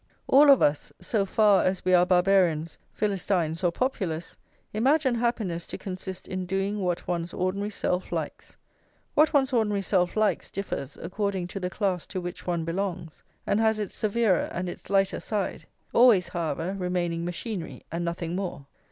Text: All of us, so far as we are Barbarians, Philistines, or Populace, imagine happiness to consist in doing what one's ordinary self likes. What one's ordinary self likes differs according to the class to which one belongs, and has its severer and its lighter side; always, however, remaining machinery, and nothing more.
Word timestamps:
All 0.25 0.49
of 0.49 0.63
us, 0.63 0.91
so 0.99 1.27
far 1.27 1.63
as 1.63 1.85
we 1.85 1.93
are 1.93 2.07
Barbarians, 2.07 2.79
Philistines, 2.91 3.63
or 3.63 3.71
Populace, 3.71 4.35
imagine 4.73 5.13
happiness 5.13 5.67
to 5.67 5.77
consist 5.77 6.27
in 6.27 6.47
doing 6.47 6.79
what 6.79 7.07
one's 7.07 7.35
ordinary 7.35 7.69
self 7.69 8.11
likes. 8.11 8.57
What 9.13 9.31
one's 9.31 9.53
ordinary 9.53 9.83
self 9.83 10.17
likes 10.17 10.49
differs 10.49 10.97
according 10.97 11.49
to 11.49 11.59
the 11.59 11.69
class 11.69 12.07
to 12.07 12.19
which 12.19 12.47
one 12.47 12.65
belongs, 12.65 13.21
and 13.45 13.59
has 13.59 13.77
its 13.77 13.93
severer 13.93 14.49
and 14.51 14.67
its 14.67 14.89
lighter 14.89 15.19
side; 15.19 15.67
always, 15.93 16.29
however, 16.29 16.75
remaining 16.79 17.23
machinery, 17.23 17.83
and 17.91 18.03
nothing 18.03 18.35
more. 18.35 18.65